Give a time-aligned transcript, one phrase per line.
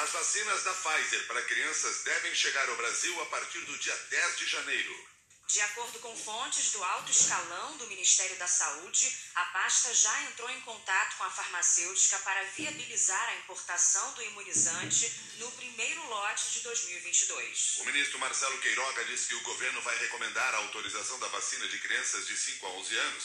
[0.00, 4.38] As vacinas da Pfizer para crianças devem chegar ao Brasil a partir do dia 10
[4.38, 5.08] de janeiro.
[5.46, 10.48] De acordo com fontes do alto escalão do Ministério da Saúde, a pasta já entrou
[10.48, 16.60] em contato com a farmacêutica para viabilizar a importação do imunizante no primeiro lote de
[16.60, 17.76] 2022.
[17.80, 21.78] O ministro Marcelo Queiroga disse que o governo vai recomendar a autorização da vacina de
[21.78, 23.24] crianças de 5 a 11 anos,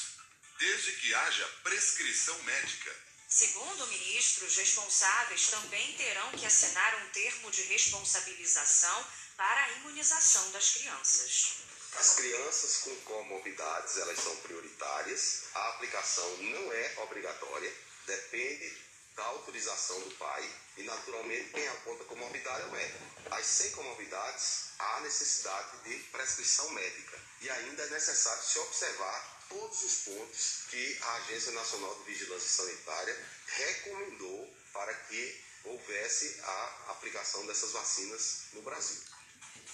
[0.60, 3.15] desde que haja prescrição médica.
[3.28, 9.72] Segundo o ministro, os responsáveis também terão que assinar um termo de responsabilização para a
[9.74, 11.58] imunização das crianças.
[11.98, 15.44] As crianças com comorbidades, elas são prioritárias.
[15.54, 17.74] A aplicação não é obrigatória,
[18.06, 18.86] depende
[19.16, 23.06] da autorização do pai e, naturalmente, quem aponta comorbidade é o médico.
[23.32, 29.84] As sem comorbidades, há necessidade de prescrição médica e ainda é necessário se observar todos
[29.84, 37.46] os pontos que a Agência Nacional de Vigilância Sanitária recomendou para que houvesse a aplicação
[37.48, 39.02] dessas vacinas no Brasil.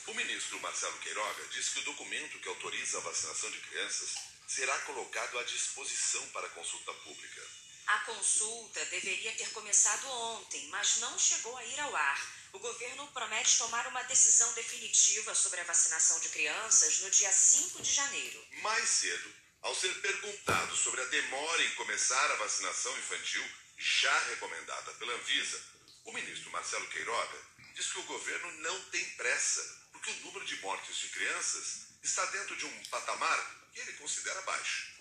[0.08, 4.16] O ministro Marcelo Queiroga diz que o documento que autoriza a vacinação de crianças
[4.48, 7.42] será colocado à disposição para consulta pública.
[7.88, 12.42] A consulta deveria ter começado ontem, mas não chegou a ir ao ar.
[12.54, 17.82] O governo promete tomar uma decisão definitiva sobre a vacinação de crianças no dia 5
[17.82, 18.46] de janeiro.
[18.62, 23.46] Mais cedo, ao ser perguntado sobre a demora em começar a vacinação infantil,
[23.78, 25.64] já recomendada pela Anvisa,
[26.06, 27.38] o ministro Marcelo Queiroga
[27.76, 32.26] diz que o governo não tem pressa porque o número de mortes de crianças está
[32.26, 34.92] dentro de um patamar que ele considera baixo.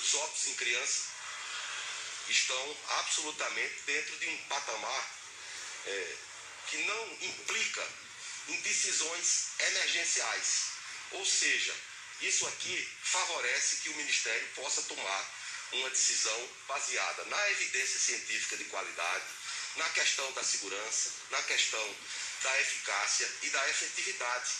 [0.00, 1.14] Os óbitos em criança
[2.28, 5.10] estão absolutamente dentro de um patamar
[5.86, 6.16] é,
[6.68, 7.86] que não implica
[8.48, 10.64] em decisões emergenciais.
[11.12, 11.74] Ou seja,
[12.20, 15.34] isso aqui favorece que o Ministério possa tomar
[15.72, 19.24] uma decisão baseada na evidência científica de qualidade,
[19.76, 21.96] na questão da segurança, na questão
[22.42, 24.50] da eficácia e da efetividade.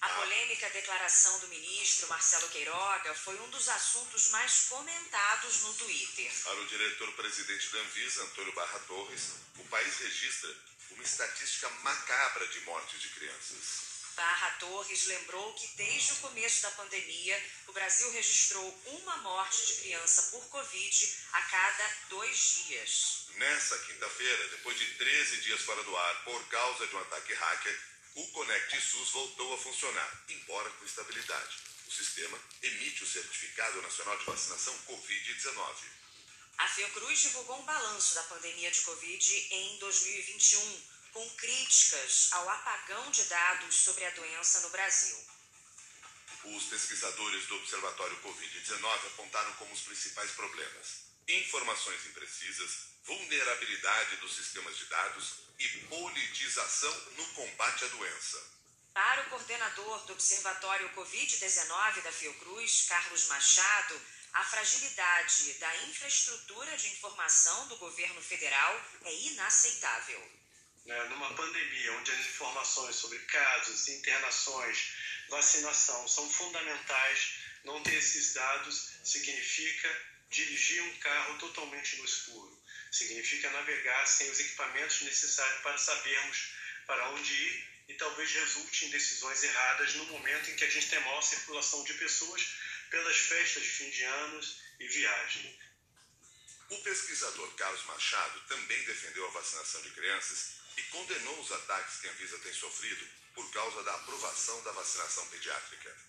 [0.00, 6.32] A polêmica declaração do ministro Marcelo Queiroga foi um dos assuntos mais comentados no Twitter.
[6.44, 10.56] Para o diretor-presidente da Anvisa, Antônio Barra Torres, o país registra
[10.90, 13.88] uma estatística macabra de mortes de crianças.
[14.18, 19.74] Barra Torres lembrou que desde o começo da pandemia, o Brasil registrou uma morte de
[19.74, 23.28] criança por Covid a cada dois dias.
[23.36, 27.80] Nessa quinta-feira, depois de 13 dias fora do ar por causa de um ataque hacker,
[28.16, 31.58] o Conect SUS voltou a funcionar, embora com estabilidade.
[31.86, 35.74] O sistema emite o Certificado Nacional de Vacinação Covid-19.
[36.58, 40.82] A Fiocruz divulgou um balanço da pandemia de Covid em 2021,
[41.12, 45.16] com críticas ao apagão de dados sobre a doença no Brasil.
[46.44, 52.70] Os pesquisadores do Observatório Covid-19 apontaram como os principais problemas informações imprecisas,
[53.04, 58.58] vulnerabilidade dos sistemas de dados e politização no combate à doença.
[58.94, 64.00] Para o coordenador do Observatório Covid-19 da Fiocruz, Carlos Machado,
[64.32, 70.20] a fragilidade da infraestrutura de informação do governo federal é inaceitável.
[70.84, 74.94] Né, numa pandemia onde as informações sobre casos, internações,
[75.28, 77.34] vacinação são fundamentais,
[77.64, 79.88] não ter esses dados significa
[80.30, 82.58] dirigir um carro totalmente no escuro.
[82.90, 86.52] Significa navegar sem os equipamentos necessários para sabermos
[86.86, 90.88] para onde ir e talvez resulte em decisões erradas no momento em que a gente
[90.88, 92.42] tem maior circulação de pessoas
[92.90, 95.60] pelas festas de fim de anos e viagem.
[96.70, 102.08] O pesquisador Carlos Machado também defendeu a vacinação de crianças e condenou os ataques que
[102.08, 106.08] a Anvisa tem sofrido por causa da aprovação da vacinação pediátrica.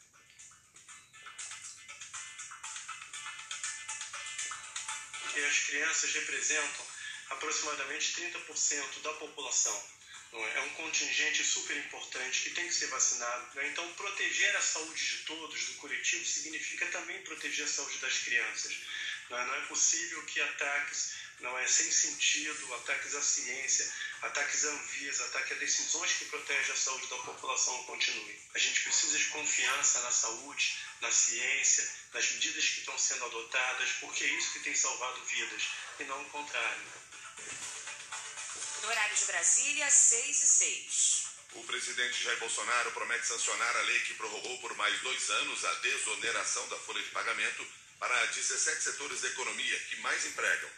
[5.34, 6.86] que as crianças representam
[7.30, 9.99] aproximadamente 30% da população.
[10.34, 10.58] É?
[10.58, 10.62] é?
[10.62, 13.56] um contingente super importante que tem que ser vacinado.
[13.56, 13.68] Né?
[13.68, 18.76] Então, proteger a saúde de todos, do coletivo, significa também proteger a saúde das crianças.
[19.30, 23.90] Não é, não é possível que ataques não é sem sentido, ataques à ciência,
[24.22, 28.38] ataques à Anvisa, ataques a decisões que protegem a saúde da população continuem.
[28.54, 33.90] A gente precisa de confiança na saúde, na ciência, nas medidas que estão sendo adotadas,
[34.02, 35.64] porque é isso que tem salvado vidas,
[36.00, 36.84] e não o contrário.
[38.82, 41.26] No horário de Brasília, 6 e 6.
[41.54, 45.74] O presidente Jair Bolsonaro promete sancionar a lei que prorrogou por mais dois anos a
[45.76, 47.68] desoneração da folha de pagamento
[48.00, 50.70] para 17 setores da economia que mais empregam.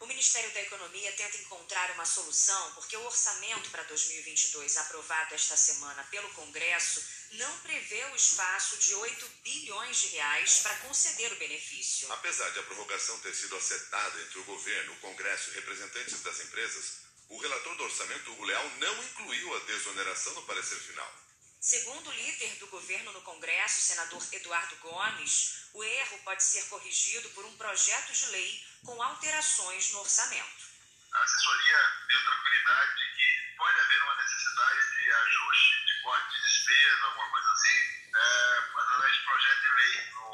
[0.00, 5.56] O Ministério da Economia tenta encontrar uma solução porque o orçamento para 2022, aprovado esta
[5.56, 7.02] semana pelo Congresso,
[7.32, 12.12] não prevê o espaço de 8 bilhões de reais para conceder o benefício.
[12.12, 16.38] Apesar de a prorrogação ter sido acertada entre o governo, o Congresso e representantes das
[16.40, 21.12] empresas, o relator do orçamento, Hugo Leal, não incluiu a desoneração no parecer final.
[21.60, 27.28] Segundo o líder do governo no Congresso, senador Eduardo Gomes, o erro pode ser corrigido
[27.30, 30.68] por um projeto de lei com alterações no orçamento.
[31.12, 31.78] A assessoria
[32.08, 37.30] deu tranquilidade de que pode haver uma necessidade de ajuste de corte de despesa, alguma
[37.30, 37.78] coisa assim,
[38.14, 40.27] é, através de projeto de lei no,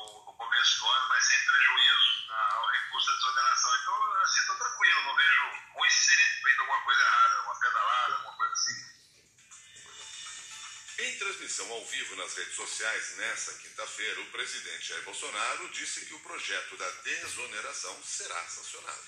[11.55, 16.21] transmissão ao vivo nas redes sociais nesta quinta-feira, o presidente Jair Bolsonaro disse que o
[16.21, 19.03] projeto da desoneração será sancionado.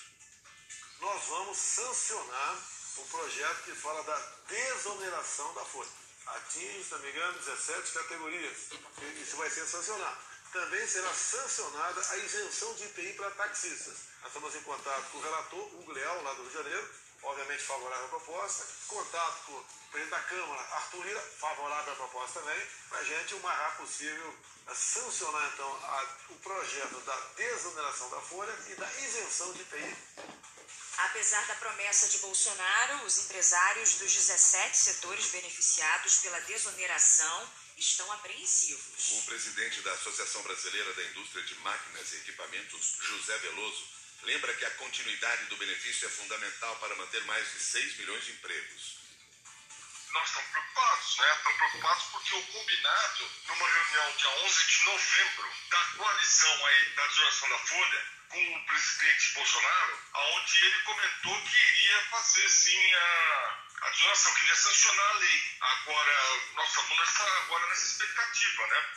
[1.01, 2.57] Nós vamos sancionar
[2.97, 4.17] o projeto que fala da
[4.47, 5.89] desoneração da folha.
[6.27, 8.57] Atinge, se não me engano, 17 categorias.
[9.21, 10.17] Isso vai ser sancionado.
[10.51, 13.97] Também será sancionada a isenção de IPI para taxistas.
[14.21, 16.89] Nós estamos em contato com o relator, Hugo Leal, lá do Rio de Janeiro,
[17.27, 18.65] obviamente favorável à proposta.
[18.87, 23.35] Contato com o presidente da Câmara, Arthur Lira, favorável à proposta também, para a gente,
[23.35, 24.35] o mais rápido possível,
[24.73, 29.97] sancionar então a, o projeto da desoneração da folha e da isenção de IPI.
[30.97, 39.11] Apesar da promessa de Bolsonaro, os empresários dos 17 setores beneficiados pela desoneração estão apreensivos.
[39.11, 44.65] O presidente da Associação Brasileira da Indústria de Máquinas e Equipamentos, José Veloso, lembra que
[44.65, 48.97] a continuidade do benefício é fundamental para manter mais de 6 milhões de empregos.
[50.11, 51.35] Nós estamos preocupados, né?
[51.37, 57.07] Estamos preocupados porque o combinado, numa reunião dia 11 de novembro, da coalizão aí da
[57.07, 63.63] desoneração da Folha, com o presidente Bolsonaro, aonde ele comentou que iria fazer sim a,
[63.81, 65.57] a desoneração, que iria sancionar a lei.
[65.61, 68.89] Agora, nós estamos nessa, agora nessa expectativa, né?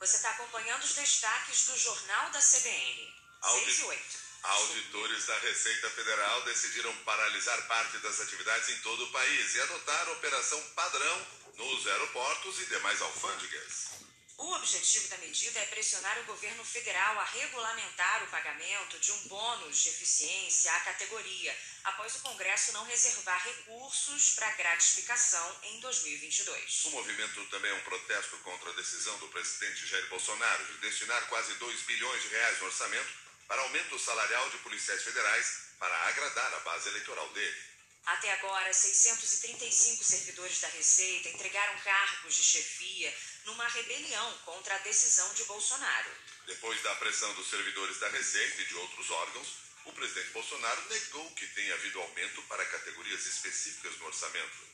[0.00, 3.14] Você está acompanhando os destaques do Jornal da CBN.
[3.42, 3.64] Audi...
[3.64, 4.27] 6 e 8.
[4.42, 10.10] Auditores da Receita Federal decidiram paralisar parte das atividades em todo o país e adotar
[10.10, 11.26] operação padrão
[11.56, 13.98] nos aeroportos e demais alfândegas.
[14.38, 19.26] O objetivo da medida é pressionar o governo federal a regulamentar o pagamento de um
[19.26, 26.84] bônus de eficiência à categoria, após o Congresso não reservar recursos para gratificação em 2022.
[26.84, 31.26] O movimento também é um protesto contra a decisão do presidente Jair Bolsonaro de destinar
[31.26, 36.54] quase 2 bilhões de reais no orçamento para aumento salarial de policiais federais para agradar
[36.54, 37.68] a base eleitoral dele.
[38.04, 43.14] Até agora, 635 servidores da Receita entregaram cargos de chefia
[43.44, 46.10] numa rebelião contra a decisão de Bolsonaro.
[46.46, 49.48] Depois da pressão dos servidores da Receita e de outros órgãos,
[49.84, 54.68] o presidente Bolsonaro negou que tenha havido aumento para categorias específicas no orçamento.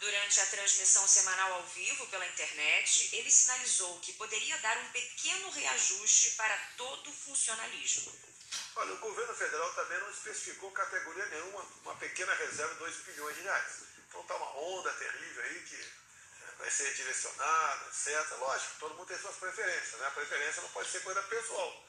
[0.00, 5.50] Durante a transmissão semanal ao vivo pela internet, ele sinalizou que poderia dar um pequeno
[5.50, 8.10] reajuste para todo o funcionalismo.
[8.76, 13.36] Olha, o governo federal também não especificou categoria nenhuma, uma pequena reserva de 2 bilhões
[13.36, 13.72] de reais.
[14.08, 18.38] Então está uma onda terrível aí que eh, vai ser direcionada, etc.
[18.38, 20.06] Lógico, todo mundo tem suas preferências, né?
[20.06, 21.86] A preferência não pode ser coisa pessoal.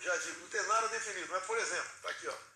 [0.00, 2.55] Já digo, não tem nada definido, mas por exemplo, está aqui, ó.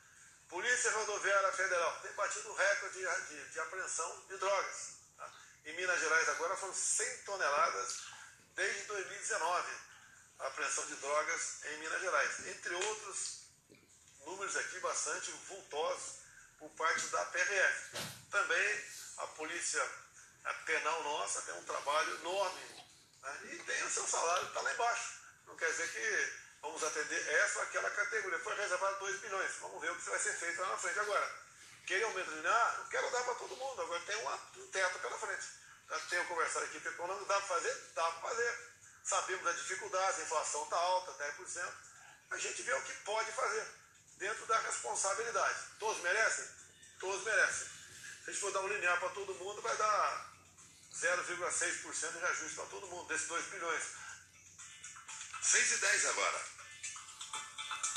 [0.51, 4.97] Polícia Rodoviária Federal tem batido recorde de, de, de apreensão de drogas.
[5.17, 5.33] Tá?
[5.65, 8.01] Em Minas Gerais agora foram 100 toneladas
[8.57, 9.91] desde 2019.
[10.41, 12.47] A apreensão de drogas em Minas Gerais.
[12.49, 13.43] Entre outros
[14.27, 16.17] números aqui bastante vultosos
[16.59, 17.97] por parte da PRF.
[18.33, 18.85] Também
[19.19, 19.89] a polícia
[20.45, 22.61] a penal nossa tem um trabalho enorme
[23.23, 23.39] né?
[23.53, 25.21] e tem o seu salário está lá embaixo.
[25.47, 28.39] Não quer dizer que vamos atender essa aquela categoria.
[28.41, 29.51] Foi reservado 2 bilhões.
[29.61, 30.99] Vamos ver o que vai ser feito lá na frente.
[30.99, 31.35] Agora,
[31.87, 33.83] querer aumento de ah, não quero dar para todo mundo.
[33.83, 35.47] Agora tem um teto pela frente.
[35.89, 37.75] Já tenho conversado aqui com o econômico, dá para fazer?
[37.95, 38.71] Dá para fazer.
[39.03, 41.73] Sabemos das dificuldades, a inflação está alta, 10%.
[42.31, 43.67] A gente vê o que pode fazer
[44.19, 45.59] dentro da responsabilidade.
[45.81, 46.45] Todos merecem?
[47.01, 47.67] Todos merecem.
[48.25, 50.31] Se a gente for dar um linear para todo mundo, vai dar
[50.95, 53.83] 0,6% de reajuste para todo mundo, desses 2 bilhões.
[55.43, 56.45] 6 e 10 agora.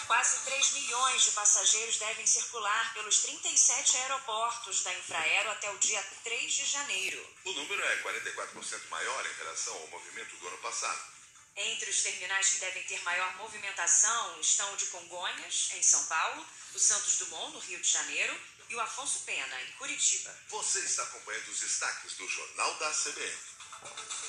[0.07, 6.01] Quase 3 milhões de passageiros devem circular pelos 37 aeroportos da Infraero até o dia
[6.23, 7.35] 3 de janeiro.
[7.45, 11.13] O número é 44% maior em relação ao movimento do ano passado.
[11.55, 16.45] Entre os terminais que devem ter maior movimentação estão o de Congonhas, em São Paulo,
[16.73, 20.35] o Santos Dumont, no Rio de Janeiro, e o Afonso Pena, em Curitiba.
[20.49, 23.37] Você está acompanhando os destaques do Jornal da CBN.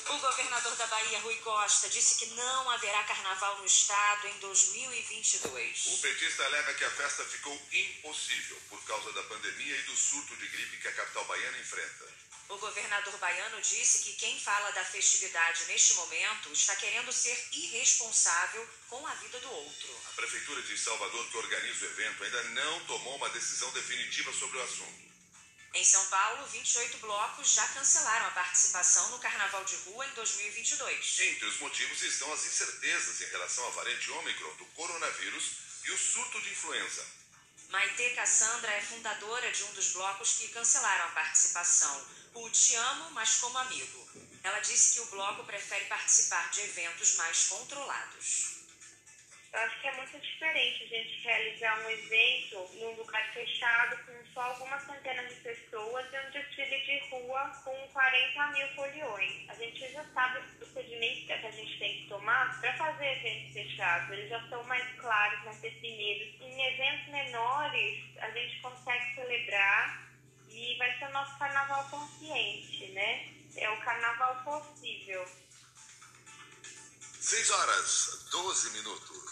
[0.06, 5.86] O governador da Bahia, Rui Costa, disse que não haverá carnaval no estado em 2022.
[5.86, 10.36] O petista alega que a festa ficou impossível por causa da pandemia e do surto
[10.36, 12.24] de gripe que a capital baiana enfrenta.
[12.50, 18.68] O governador baiano disse que quem fala da festividade neste momento está querendo ser irresponsável
[18.88, 20.00] com a vida do outro.
[20.10, 24.58] A Prefeitura de Salvador, que organiza o evento, ainda não tomou uma decisão definitiva sobre
[24.58, 25.03] o assunto.
[25.74, 31.18] Em São Paulo, 28 blocos já cancelaram a participação no Carnaval de Rua em 2022.
[31.18, 35.50] Entre os motivos estão as incertezas em relação à variante Ômicron do coronavírus
[35.84, 37.04] e o surto de influenza.
[37.70, 43.10] Maite Cassandra é fundadora de um dos blocos que cancelaram a participação, o Te Amo,
[43.10, 44.08] mas como amigo.
[44.44, 48.53] Ela disse que o bloco prefere participar de eventos mais controlados.
[49.54, 54.26] Eu acho que é muito diferente a gente realizar um evento num lugar fechado com
[54.34, 59.48] só algumas centenas de pessoas e um desfile de rua com 40 mil foliões.
[59.48, 63.52] A gente já sabe os procedimentos que a gente tem que tomar para fazer eventos
[63.52, 64.10] fechados.
[64.10, 66.40] Eles já são mais claros, mais definidos.
[66.40, 70.10] Em eventos menores, a gente consegue celebrar
[70.50, 73.32] e vai ser o nosso carnaval consciente, né?
[73.56, 75.24] É o carnaval possível.
[77.20, 79.23] 6 horas, 12 minutos.